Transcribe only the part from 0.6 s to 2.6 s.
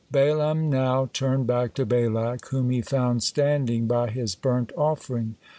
now turned back to Balak,